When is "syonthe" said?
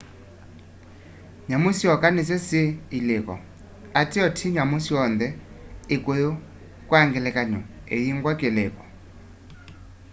4.85-5.27